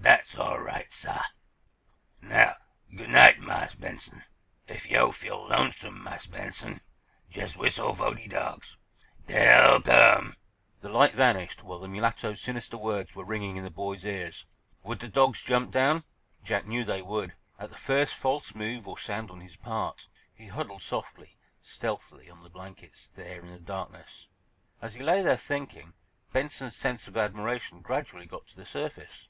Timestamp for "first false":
17.76-18.54